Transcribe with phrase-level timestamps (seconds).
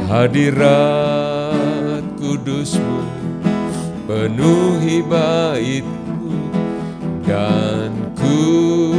[0.07, 3.01] Hadirat kudusmu
[4.05, 6.53] penuhi baitmu
[7.25, 8.93] dan ku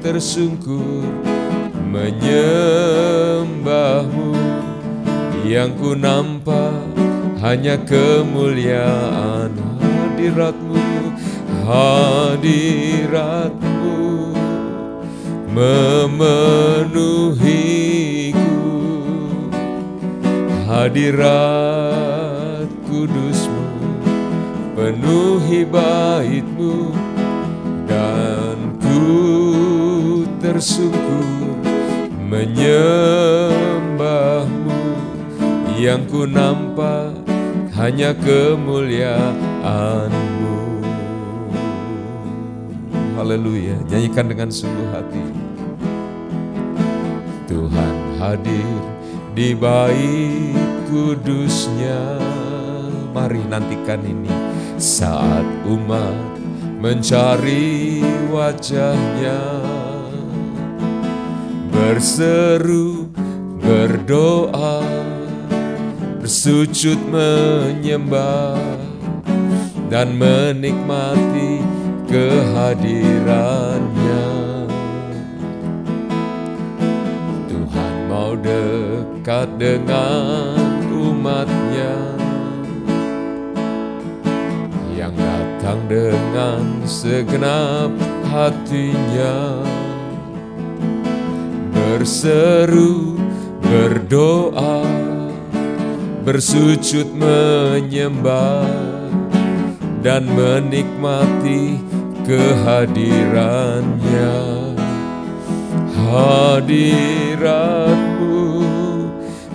[0.00, 1.04] tersungkur
[1.92, 4.32] menyembahmu
[5.42, 6.86] yang ku nampak
[7.42, 9.50] hanya kemuliaan
[9.82, 10.78] hadiratmu
[11.66, 13.82] hadiratmu
[15.52, 17.28] memenuhiku.
[20.72, 23.68] Hadirat kudusmu
[24.72, 26.96] penuhi baitmu
[27.84, 31.60] dan ku tersungkur
[32.32, 34.61] menyembahmu
[35.82, 37.10] yang ku nampak
[37.74, 39.26] hanya kemuliaanmu.
[43.18, 45.26] Haleluya, nyanyikan dengan sungguh hati.
[47.50, 48.78] Tuhan hadir
[49.34, 50.54] di bait
[50.86, 51.98] kudusnya.
[53.10, 54.30] Mari nantikan ini
[54.78, 56.14] saat umat
[56.78, 57.98] mencari
[58.30, 59.42] wajahnya.
[61.74, 63.10] Berseru,
[63.58, 65.02] berdoa,
[66.32, 68.56] bersujud menyembah
[69.92, 71.60] dan menikmati
[72.08, 74.24] kehadirannya.
[77.52, 80.56] Tuhan mau dekat dengan
[80.88, 82.00] umatnya
[84.96, 87.92] yang datang dengan segenap
[88.32, 89.60] hatinya
[91.76, 93.20] berseru
[93.60, 94.91] berdoa
[96.22, 98.62] bersujud menyembah
[100.06, 101.82] dan menikmati
[102.22, 104.38] kehadirannya.
[105.98, 106.78] Hadiratmu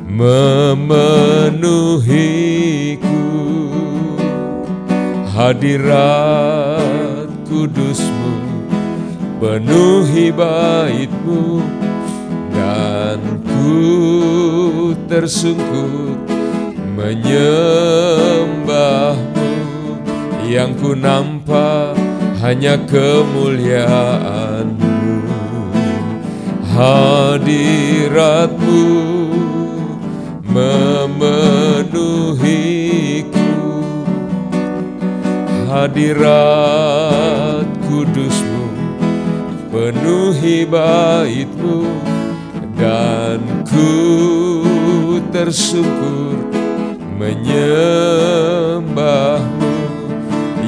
[0.04, 0.92] memenuhiku.
[5.38, 8.36] Hadirat kudusmu
[9.38, 11.62] penuhi baitmu
[12.50, 16.27] dan ku tersungkur
[16.98, 19.54] menyembahmu
[20.50, 21.94] yang ku nampak
[22.42, 24.98] hanya kemuliaanmu.
[26.74, 28.82] Hadiratmu
[30.42, 31.22] memenuhiku.
[35.70, 38.66] Hadirat kudusmu
[39.70, 41.86] penuhi baitmu
[42.74, 43.38] dan
[43.70, 43.86] ku
[45.30, 46.47] tersungkur
[47.18, 49.74] menyembahmu.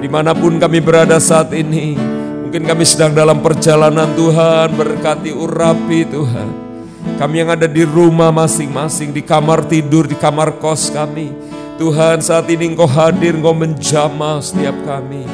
[0.01, 1.93] Di mana pun kami berada saat ini.
[2.41, 4.73] Mungkin kami sedang dalam perjalanan Tuhan.
[4.81, 6.70] Berkati urapi Tuhan.
[7.21, 9.13] Kami yang ada di rumah masing-masing.
[9.13, 11.33] Di kamar tidur, di kamar kos kami.
[11.81, 15.25] Tuhan saat ini engkau hadir, engkau menjamah setiap kami.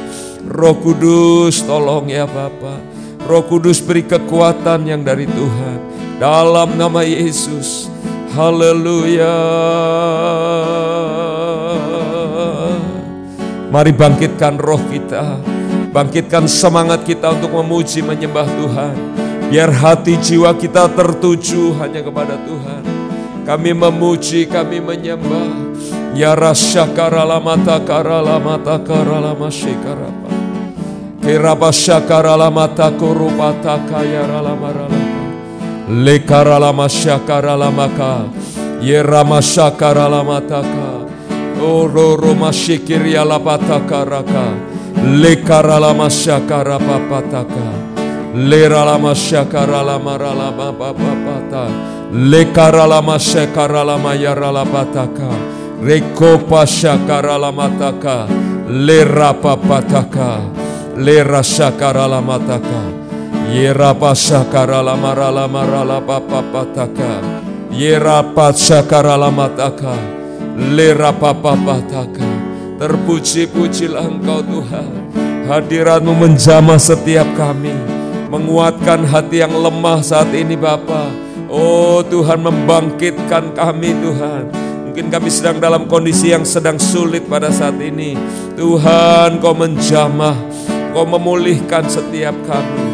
[0.47, 2.79] Roh Kudus tolong ya Bapak.
[3.27, 5.79] Roh Kudus beri kekuatan yang dari Tuhan.
[6.23, 7.91] Dalam nama Yesus.
[8.31, 9.35] Haleluya.
[13.67, 15.43] Mari bangkitkan roh kita.
[15.91, 18.95] Bangkitkan semangat kita untuk memuji menyembah Tuhan.
[19.47, 22.83] Biar hati jiwa kita tertuju hanya kepada Tuhan.
[23.47, 25.71] Kami memuji, kami menyembah.
[26.11, 30.27] Ya rasyakara mata karala mata karala masyikarapa.
[31.27, 35.03] Kirapa syakara mata kurupata kaya ralamarala.
[35.87, 38.27] Lekarala masyakarala maka.
[38.79, 41.03] Yerama syakarala mataka.
[41.59, 44.55] Oro mashikiria lapataka raka.
[45.03, 47.86] Lekarala masyakara papataka.
[48.37, 51.65] Lerala masyakarala marala papapata.
[52.13, 55.25] Lekarala masyakarala mayarala pataka.
[55.81, 58.29] Reko pasyakarala mataka.
[58.69, 60.45] Lera papataka.
[61.01, 62.81] Lera syakarala mataka.
[63.49, 67.41] Yera pasyakarala marala marala papapataka.
[67.73, 69.97] Yera pasyakarala mataka.
[70.77, 72.29] Lera papapataka.
[72.77, 74.89] Terpuji-pujilah engkau Tuhan.
[75.49, 77.96] Hadiratmu menjamah setiap kami.
[78.27, 81.07] Menguatkan hati yang lemah saat ini Bapa.
[81.47, 84.51] Oh Tuhan membangkitkan kami Tuhan.
[84.83, 88.19] Mungkin kami sedang dalam kondisi yang sedang sulit pada saat ini.
[88.59, 90.35] Tuhan kau menjamah.
[90.91, 92.87] Kau memulihkan setiap kami.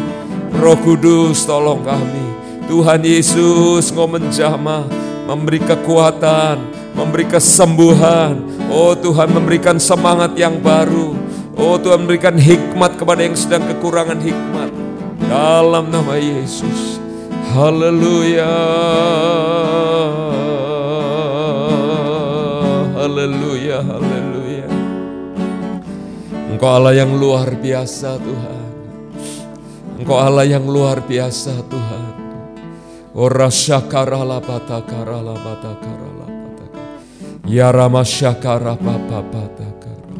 [0.54, 2.26] Roh Kudus tolong kami.
[2.70, 4.86] Tuhan Yesus kau menjamah.
[5.26, 6.62] Memberi kekuatan.
[6.94, 8.38] Memberi kesembuhan.
[8.70, 11.10] Oh Tuhan memberikan semangat yang baru.
[11.58, 14.83] Oh Tuhan memberikan hikmat kepada yang sedang kekurangan hikmat.
[15.28, 16.98] Dalam nama Yesus.
[17.54, 18.56] Haleluya.
[22.98, 24.68] Haleluya, haleluya.
[26.50, 28.64] Engkau Allah yang luar biasa Tuhan.
[30.00, 32.04] Engkau Allah yang luar biasa Tuhan.
[33.14, 36.82] Ora syakarala batakarala batakarala bataka.
[37.46, 40.18] Ya rama syakara papa batakara.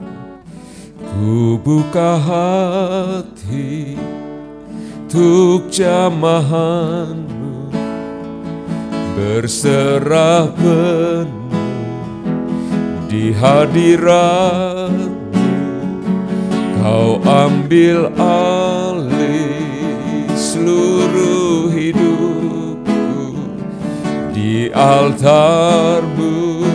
[1.02, 3.98] Ku buka hati
[5.14, 7.70] untuk jamahanmu.
[9.14, 11.54] Berserah penuh
[13.06, 15.14] di hadiratmu.
[16.82, 23.38] Kau ambil alih seluruh hidupku
[24.34, 26.66] di altarmu.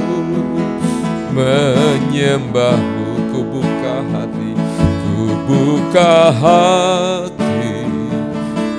[1.36, 4.56] Menyembahmu ku buka hati
[5.04, 7.49] ku buka hati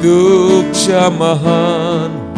[0.01, 2.33] untuk jamahanmu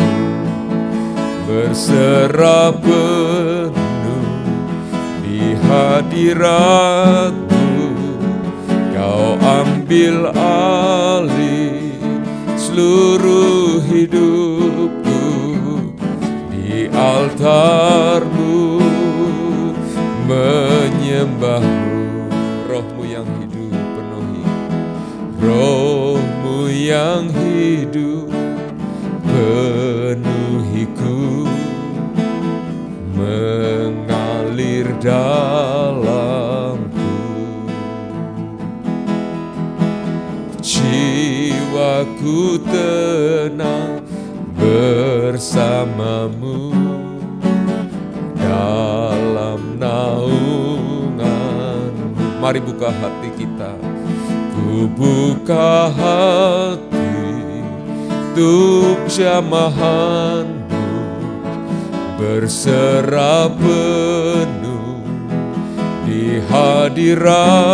[1.46, 4.26] berserah penuh
[5.22, 7.70] di hadiratmu
[8.90, 11.94] kau ambil alih
[12.58, 15.22] seluruh hidupku
[16.50, 18.82] di altarmu
[20.26, 22.26] menyembahmu
[22.66, 24.42] rohmu yang hidup penuhi.
[25.38, 25.91] Rohmu
[26.82, 28.26] yang hidup
[29.22, 31.46] penuhiku
[33.14, 36.10] mengalir dalamku.
[40.58, 44.02] Jiwaku tenang
[44.58, 46.74] bersamamu
[48.34, 51.22] dalam naungan
[52.42, 54.01] Mari buka hati kita
[54.72, 57.12] Buka hati
[58.32, 60.88] untuk jamahanmu
[62.16, 65.04] Berserah penuh
[66.08, 67.68] di hadiratmu.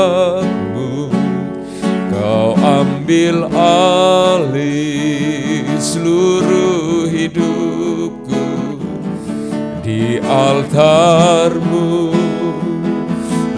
[2.10, 3.46] Kau ambil
[4.42, 8.42] alih seluruh hidupku
[9.86, 12.17] Di altarmu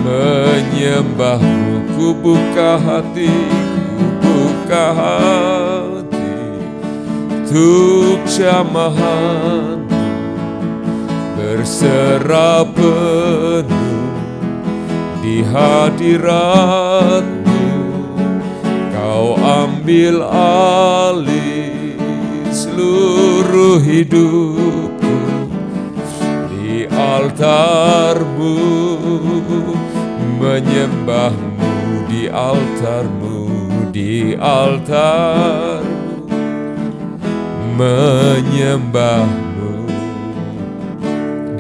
[0.05, 6.33] menyembahmu Ku buka hati, ku buka hati.
[7.51, 9.83] Untuk jamahan
[11.37, 14.09] Berserah penuh
[15.21, 17.61] di hadiratmu.
[18.95, 20.23] Kau ambil
[21.11, 21.99] alih
[22.55, 25.19] seluruh hidupku
[26.47, 28.55] Di altarmu
[30.41, 33.37] menyembahmu di altarmu,
[33.93, 36.25] di altarmu,
[37.77, 39.85] menyembahmu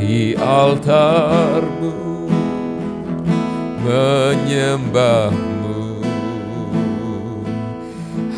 [0.01, 2.25] di altarmu,
[3.85, 6.01] menyembahmu.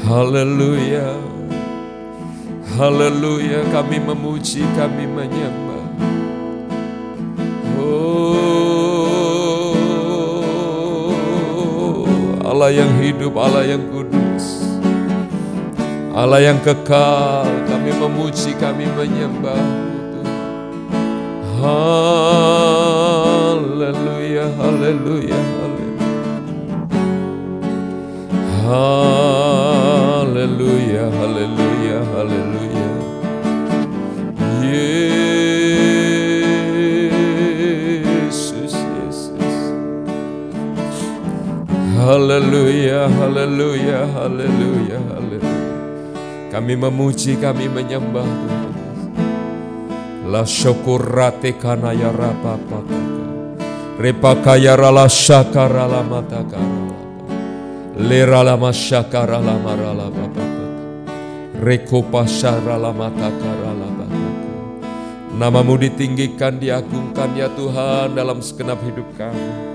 [0.03, 1.15] Haleluya,
[2.75, 5.72] haleluya, kami memuji, kami menyembah.
[12.63, 14.63] Allah yang hidup, Allah yang kudus,
[16.15, 19.59] Allah yang kekal, kami memuji, kami menyembah.
[21.59, 26.07] Haleluya, haleluya, haleluya.
[30.23, 31.62] Haleluya, haleluya.
[42.03, 45.59] Haleluya, haleluya, haleluya, haleluya.
[46.51, 48.75] Kami memuji, kami menyembah Tuhan.
[50.27, 52.99] La syukurate kanaya rapapaka.
[54.03, 56.91] Repakaya rala syakara la matakara.
[58.03, 60.67] Lera la masyakara la marala papapa.
[61.63, 64.35] Rekopa syara la matakara la bataka.
[65.39, 69.72] Namamu ditinggikan, diagungkan ya Tuhan dalam segenap hidup kami.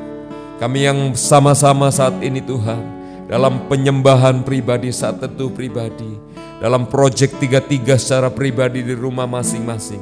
[0.58, 2.82] Kami yang sama-sama saat ini Tuhan
[3.30, 6.18] dalam penyembahan pribadi saat teduh pribadi,
[6.58, 10.02] dalam proyek tiga-tiga secara pribadi di rumah masing-masing.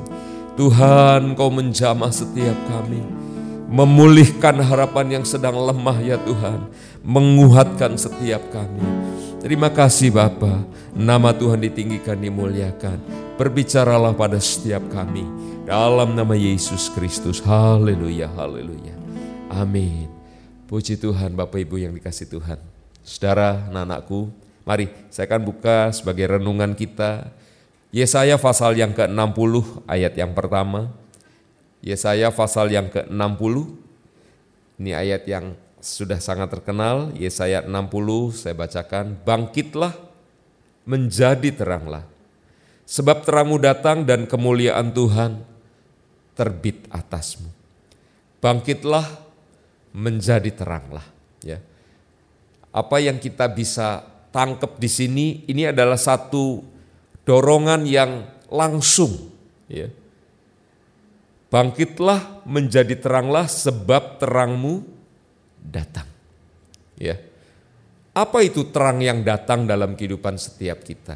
[0.56, 3.04] Tuhan kau menjamah setiap kami,
[3.68, 6.72] memulihkan harapan yang sedang lemah ya Tuhan,
[7.04, 8.80] menguatkan setiap kami.
[9.44, 10.64] Terima kasih Bapa,
[10.96, 12.98] nama Tuhan ditinggikan, dimuliakan.
[13.36, 15.28] Berbicaralah pada setiap kami,
[15.68, 17.44] dalam nama Yesus Kristus.
[17.44, 18.96] Haleluya, haleluya.
[19.52, 20.25] Amin.
[20.66, 22.58] Puji Tuhan Bapak Ibu yang dikasih Tuhan.
[23.06, 24.34] Saudara, anak-anakku,
[24.66, 27.30] mari saya akan buka sebagai renungan kita.
[27.94, 30.90] Yesaya pasal yang ke-60 ayat yang pertama.
[31.86, 33.56] Yesaya pasal yang ke-60.
[34.82, 37.14] Ini ayat yang sudah sangat terkenal.
[37.14, 39.22] Yesaya 60 saya bacakan.
[39.22, 39.94] Bangkitlah
[40.90, 42.10] menjadi teranglah.
[42.90, 45.46] Sebab terangmu datang dan kemuliaan Tuhan
[46.34, 47.54] terbit atasmu.
[48.42, 49.25] Bangkitlah
[49.96, 51.08] menjadi teranglah
[51.40, 51.64] ya.
[52.76, 54.04] Apa yang kita bisa
[54.36, 56.60] tangkap di sini ini adalah satu
[57.24, 59.32] dorongan yang langsung
[59.72, 59.88] ya.
[61.48, 64.84] Bangkitlah menjadi teranglah sebab terangmu
[65.64, 66.04] datang.
[67.00, 67.16] Ya.
[68.12, 71.16] Apa itu terang yang datang dalam kehidupan setiap kita?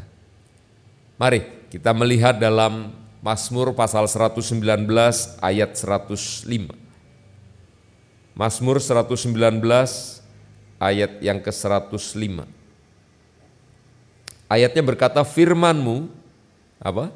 [1.19, 4.63] Mari kita melihat dalam Mazmur pasal 119
[5.43, 6.47] ayat 105.
[8.39, 9.35] Mazmur 119
[10.79, 12.47] ayat yang ke-105.
[14.47, 16.07] Ayatnya berkata firmanmu
[16.79, 17.11] apa?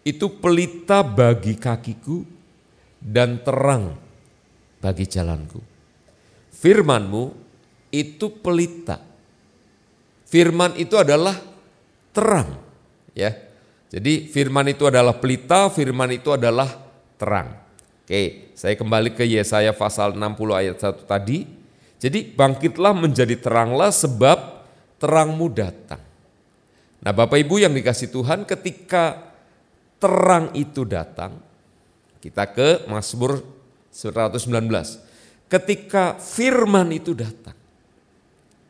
[0.00, 2.24] Itu pelita bagi kakiku
[2.96, 4.00] dan terang
[4.80, 5.60] bagi jalanku.
[6.56, 7.36] Firmanmu
[7.92, 8.96] itu pelita.
[10.24, 11.36] Firman itu adalah
[12.16, 12.56] terang,
[13.12, 13.36] ya.
[13.92, 16.70] Jadi firman itu adalah pelita, firman itu adalah
[17.20, 17.59] terang.
[18.10, 21.46] Oke, saya kembali ke Yesaya pasal 60 ayat 1 tadi.
[22.02, 24.66] Jadi bangkitlah menjadi teranglah sebab
[24.98, 26.02] terangmu datang.
[27.06, 29.30] Nah Bapak Ibu yang dikasih Tuhan ketika
[30.02, 31.38] terang itu datang,
[32.18, 33.46] kita ke Mazmur
[33.94, 34.58] 119.
[35.46, 37.54] Ketika firman itu datang.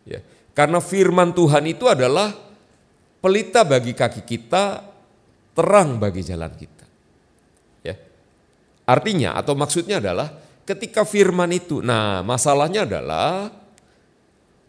[0.04, 0.20] Ya,
[0.52, 2.36] karena firman Tuhan itu adalah
[3.24, 4.84] pelita bagi kaki kita,
[5.56, 6.79] terang bagi jalan kita.
[8.90, 8.98] Ya.
[8.98, 10.34] Artinya atau maksudnya adalah
[10.66, 13.54] ketika firman itu, nah masalahnya adalah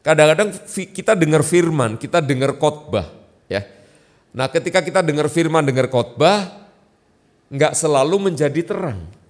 [0.06, 0.54] kadang-kadang
[0.94, 3.10] kita dengar firman, kita dengar khotbah,
[3.50, 3.66] ya.
[4.38, 6.70] Nah ketika kita dengar firman, dengar khotbah,
[7.50, 9.22] nggak selalu menjadi terang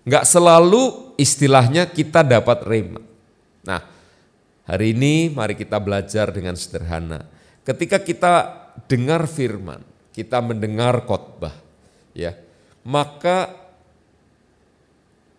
[0.00, 3.04] Nggak selalu istilahnya kita dapat rema.
[3.60, 3.84] Nah,
[4.64, 7.28] hari ini mari kita belajar dengan sederhana.
[7.60, 8.32] Ketika kita
[8.88, 9.84] dengar firman,
[10.16, 11.52] kita mendengar khotbah,
[12.16, 12.32] ya,
[12.80, 13.59] maka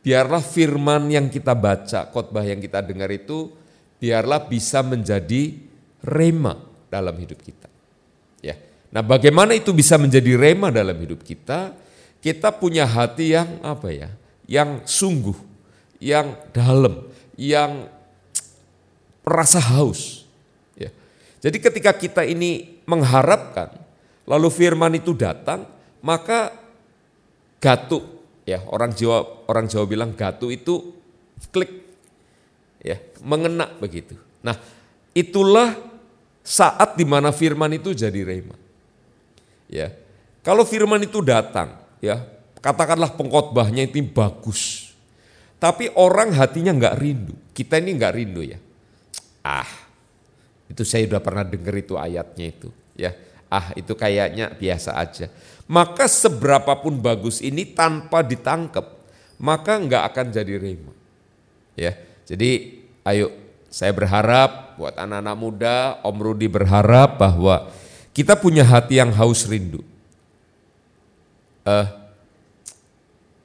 [0.02, 3.54] biarlah firman yang kita baca, khotbah yang kita dengar itu,
[4.02, 5.58] biarlah bisa menjadi
[6.02, 6.58] rema
[6.90, 7.70] dalam hidup kita.
[8.42, 8.58] Ya.
[8.90, 11.74] Nah, bagaimana itu bisa menjadi rema dalam hidup kita?
[12.22, 14.10] Kita punya hati yang apa ya?
[14.52, 15.40] yang sungguh,
[16.04, 17.08] yang dalam,
[17.40, 17.88] yang
[19.24, 20.28] merasa haus.
[20.76, 20.92] Ya.
[21.40, 23.72] Jadi ketika kita ini mengharapkan,
[24.28, 25.64] lalu firman itu datang,
[26.04, 26.52] maka
[27.64, 28.04] gatu,
[28.52, 30.92] ya orang Jawa orang Jawa bilang gatu itu
[31.56, 31.72] klik,
[32.84, 34.20] ya mengena begitu.
[34.44, 34.60] Nah
[35.16, 35.76] itulah
[36.44, 38.58] saat di mana firman itu jadi rema.
[39.72, 39.96] Ya,
[40.44, 42.28] kalau firman itu datang, ya
[42.60, 44.92] katakanlah pengkhotbahnya itu bagus.
[45.62, 47.36] Tapi orang hatinya nggak rindu.
[47.56, 48.60] Kita ini nggak rindu ya.
[49.46, 49.70] Ah,
[50.68, 52.70] itu saya udah pernah dengar itu ayatnya itu.
[53.00, 53.16] Ya,
[53.52, 55.28] ah itu kayaknya biasa aja.
[55.68, 59.04] Maka seberapapun bagus ini tanpa ditangkap,
[59.36, 60.96] maka nggak akan jadi rema.
[61.76, 63.36] Ya, jadi ayo
[63.68, 65.78] saya berharap buat anak-anak muda,
[66.08, 67.68] Om Rudi berharap bahwa
[68.16, 69.84] kita punya hati yang haus rindu.
[71.68, 71.88] Uh,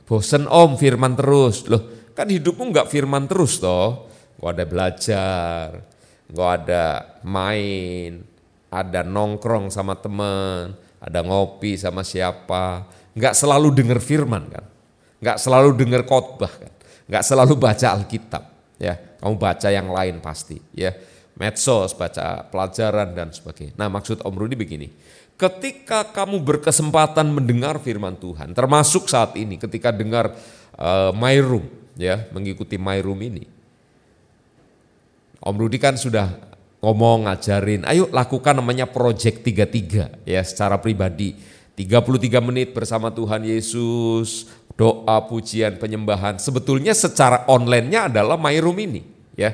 [0.06, 1.66] Bosen om firman terus.
[1.66, 4.06] Loh kan hidupmu nggak firman terus toh.
[4.36, 5.66] Gak ada belajar,
[6.28, 6.84] gak ada
[7.24, 8.20] main,
[8.76, 12.84] ada nongkrong sama teman, ada ngopi sama siapa.
[13.16, 14.64] Nggak selalu dengar firman kan.
[15.24, 16.72] Nggak selalu dengar khotbah kan.
[17.08, 18.44] Nggak selalu baca Alkitab.
[18.76, 20.60] Ya, kamu baca yang lain pasti.
[20.76, 20.92] Ya,
[21.40, 23.72] medsos, baca pelajaran dan sebagainya.
[23.80, 24.92] Nah maksud Om Rudi begini,
[25.36, 30.32] ketika kamu berkesempatan mendengar firman Tuhan, termasuk saat ini ketika dengar
[30.76, 33.44] uh, My Room, ya mengikuti My Room ini.
[35.40, 36.32] Om Rudi kan sudah
[36.80, 41.36] ngomong ngajarin, ayo lakukan namanya Project 33 ya secara pribadi.
[41.76, 44.48] 33 menit bersama Tuhan Yesus,
[44.80, 46.40] doa, pujian, penyembahan.
[46.40, 49.04] Sebetulnya secara online-nya adalah My Room ini
[49.36, 49.52] ya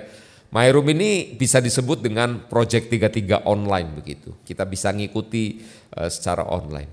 [0.53, 4.37] MyRoom ini bisa disebut dengan Project 33 online begitu.
[4.45, 5.65] Kita bisa ngikuti
[5.97, 6.93] uh, secara online.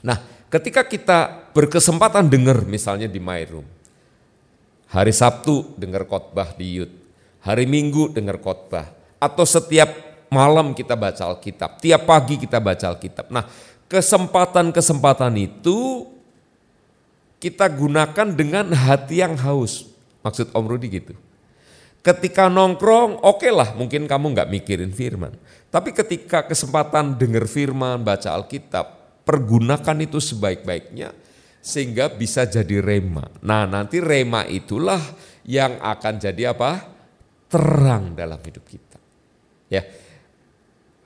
[0.00, 0.16] Nah,
[0.48, 3.68] ketika kita berkesempatan dengar misalnya di MyRoom,
[4.96, 6.96] hari Sabtu dengar khotbah di Youth,
[7.44, 8.88] hari Minggu dengar khotbah,
[9.24, 9.88] atau setiap
[10.28, 13.32] malam kita baca Alkitab, tiap pagi kita baca Alkitab.
[13.32, 13.48] Nah,
[13.88, 16.10] kesempatan-kesempatan itu
[17.40, 19.88] kita gunakan dengan hati yang haus.
[20.24, 21.14] Maksud Om Rudi gitu.
[22.04, 25.32] Ketika nongkrong, oke okay lah mungkin kamu nggak mikirin firman.
[25.72, 28.86] Tapi ketika kesempatan dengar firman, baca Alkitab,
[29.24, 31.16] pergunakan itu sebaik-baiknya
[31.64, 33.24] sehingga bisa jadi rema.
[33.40, 35.00] Nah nanti rema itulah
[35.48, 36.84] yang akan jadi apa?
[37.48, 38.93] Terang dalam hidup kita.
[39.74, 39.82] Ya,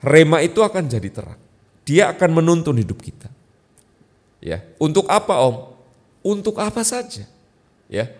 [0.05, 1.41] rema itu akan jadi terang.
[1.89, 3.33] Dia akan menuntun hidup kita.
[4.37, 5.73] Ya, untuk apa om?
[6.21, 7.25] Untuk apa saja.
[7.89, 8.13] Ya,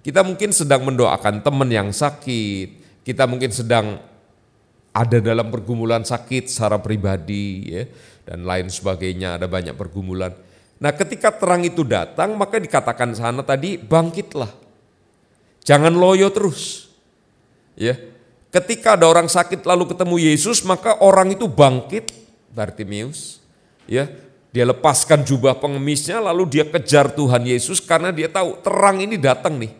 [0.00, 4.00] kita mungkin sedang mendoakan teman yang sakit, kita mungkin sedang
[4.90, 7.84] ada dalam pergumulan sakit secara pribadi ya,
[8.24, 10.32] dan lain sebagainya, ada banyak pergumulan.
[10.80, 14.48] Nah ketika terang itu datang maka dikatakan sana tadi bangkitlah.
[15.60, 16.88] Jangan loyo terus.
[17.76, 18.00] Ya.
[18.50, 22.10] Ketika ada orang sakit lalu ketemu Yesus maka orang itu bangkit
[22.50, 23.38] Bartimeus.
[23.86, 24.10] Ya,
[24.50, 29.58] dia lepaskan jubah pengemisnya lalu dia kejar Tuhan Yesus karena dia tahu terang ini datang
[29.62, 29.70] nih.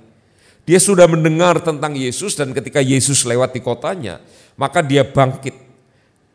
[0.62, 4.22] Dia sudah mendengar tentang Yesus dan ketika Yesus lewat di kotanya,
[4.54, 5.54] maka dia bangkit.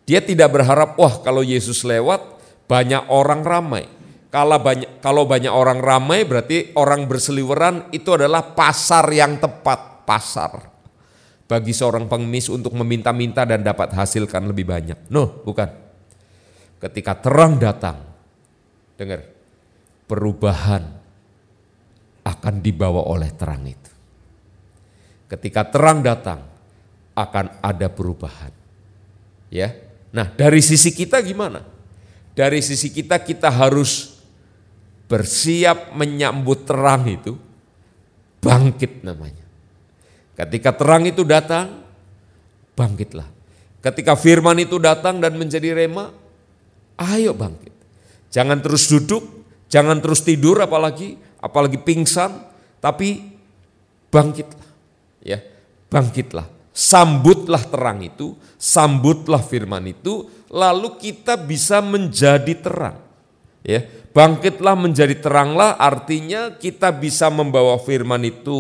[0.04, 2.20] Dia tidak berharap, wah kalau Yesus lewat
[2.68, 3.88] banyak orang ramai.
[4.28, 10.75] Kalau banyak, kalau banyak orang ramai berarti orang berseliweran itu adalah pasar yang tepat, pasar.
[11.46, 14.98] Bagi seorang pengemis untuk meminta-minta dan dapat hasilkan lebih banyak.
[15.14, 15.70] No, bukan.
[16.82, 18.02] Ketika terang datang,
[18.98, 19.30] dengar,
[20.10, 20.84] perubahan
[22.26, 23.92] akan dibawa oleh terang itu.
[25.30, 26.42] Ketika terang datang
[27.14, 28.52] akan ada perubahan.
[29.54, 29.74] Ya.
[30.10, 31.62] Nah, dari sisi kita gimana?
[32.36, 34.20] Dari sisi kita kita harus
[35.06, 37.38] bersiap menyambut terang itu
[38.42, 39.45] bangkit namanya.
[40.36, 41.84] Ketika terang itu datang,
[42.76, 43.28] bangkitlah.
[43.80, 46.12] Ketika firman itu datang dan menjadi rema,
[47.00, 47.72] ayo bangkit.
[48.36, 49.24] Jangan terus duduk,
[49.72, 52.36] jangan terus tidur apalagi, apalagi pingsan,
[52.84, 53.32] tapi
[54.12, 54.70] bangkitlah.
[55.24, 55.40] Ya,
[55.88, 56.52] bangkitlah.
[56.76, 63.00] Sambutlah terang itu, sambutlah firman itu, lalu kita bisa menjadi terang.
[63.64, 68.60] Ya, bangkitlah menjadi teranglah artinya kita bisa membawa firman itu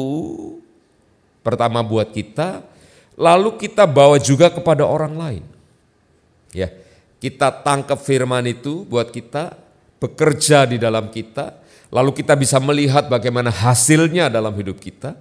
[1.45, 2.65] pertama buat kita,
[3.13, 5.43] lalu kita bawa juga kepada orang lain.
[6.49, 6.73] Ya,
[7.21, 9.53] kita tangkap firman itu buat kita,
[10.01, 11.61] bekerja di dalam kita,
[11.93, 15.13] lalu kita bisa melihat bagaimana hasilnya dalam hidup kita.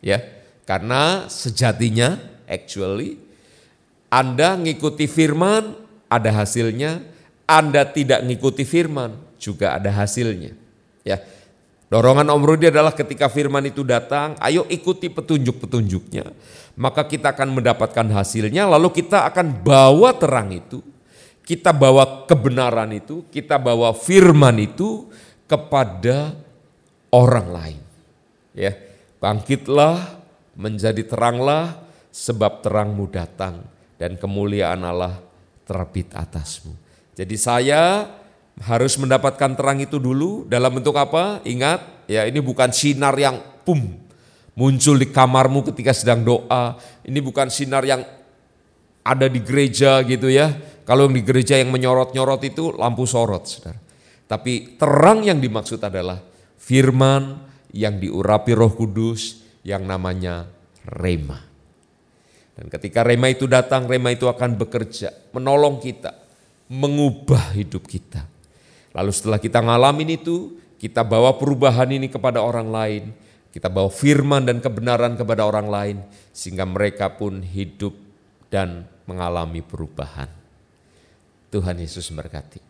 [0.00, 0.24] Ya,
[0.64, 2.16] karena sejatinya
[2.48, 3.20] actually
[4.08, 5.76] Anda ngikuti firman
[6.08, 7.04] ada hasilnya,
[7.44, 10.56] Anda tidak ngikuti firman juga ada hasilnya.
[11.04, 11.22] Ya.
[11.86, 16.34] Dorongan Om Rudi adalah ketika firman itu datang, ayo ikuti petunjuk-petunjuknya.
[16.74, 20.82] Maka kita akan mendapatkan hasilnya, lalu kita akan bawa terang itu,
[21.46, 25.06] kita bawa kebenaran itu, kita bawa firman itu
[25.46, 26.34] kepada
[27.14, 27.80] orang lain.
[28.50, 28.74] Ya,
[29.22, 30.18] bangkitlah,
[30.58, 33.62] menjadi teranglah, sebab terangmu datang
[34.00, 35.20] dan kemuliaan Allah
[35.68, 36.72] terbit atasmu.
[37.12, 38.08] Jadi saya
[38.64, 41.44] harus mendapatkan terang itu dulu dalam bentuk apa?
[41.44, 43.36] Ingat, ya ini bukan sinar yang
[43.68, 43.84] pum
[44.56, 46.80] muncul di kamarmu ketika sedang doa.
[47.04, 48.00] Ini bukan sinar yang
[49.04, 50.56] ada di gereja gitu ya.
[50.88, 53.78] Kalau yang di gereja yang menyorot-nyorot itu lampu sorot, Saudara.
[54.26, 56.18] Tapi terang yang dimaksud adalah
[56.56, 60.48] firman yang diurapi Roh Kudus yang namanya
[60.82, 61.38] rema.
[62.56, 66.16] Dan ketika rema itu datang, rema itu akan bekerja, menolong kita,
[66.72, 68.35] mengubah hidup kita
[68.96, 73.04] Lalu setelah kita ngalamin itu, kita bawa perubahan ini kepada orang lain.
[73.52, 75.96] Kita bawa firman dan kebenaran kepada orang lain.
[76.32, 77.92] Sehingga mereka pun hidup
[78.48, 80.32] dan mengalami perubahan.
[81.52, 82.64] Tuhan Yesus berkati.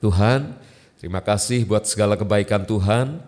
[0.00, 0.56] Tuhan,
[1.00, 3.20] terima kasih buat segala kebaikan Tuhan.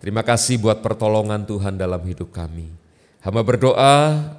[0.00, 2.66] Terima kasih buat pertolongan Tuhan dalam hidup kami.
[3.22, 4.34] Hamba berdoa,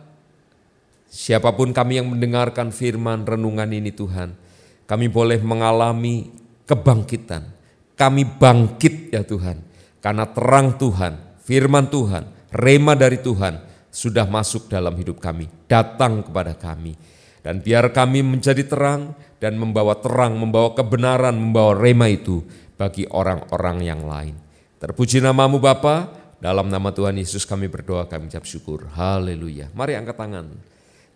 [1.07, 4.35] siapa pun kami yang mendengarkan firman renungan ini Tuhan,
[4.83, 6.31] kami boleh mengalami
[6.67, 7.51] kebangkitan.
[7.93, 9.61] Kami bangkit ya Tuhan,
[10.01, 11.13] karena terang Tuhan,
[11.45, 13.61] firman Tuhan, rema dari Tuhan
[13.93, 16.97] sudah masuk dalam hidup kami, datang kepada kami.
[17.45, 22.41] Dan biar kami menjadi terang dan membawa terang, membawa kebenaran, membawa rema itu
[22.73, 24.35] bagi orang-orang yang lain.
[24.81, 26.09] Terpuji namamu Bapa,
[26.41, 28.89] dalam nama Tuhan Yesus kami berdoa, kami ucap syukur.
[28.97, 29.69] Haleluya.
[29.71, 30.49] Mari angkat tangan.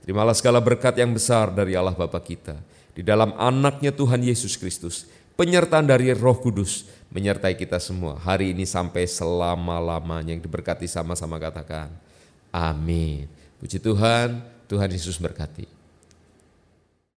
[0.06, 2.56] Terimalah segala berkat yang besar dari Allah Bapa kita
[2.98, 5.06] di dalam anaknya Tuhan Yesus Kristus,
[5.38, 11.94] penyertaan dari roh kudus menyertai kita semua hari ini sampai selama-lamanya yang diberkati sama-sama katakan
[12.50, 13.30] amin.
[13.62, 15.77] Puji Tuhan, Tuhan Yesus berkati.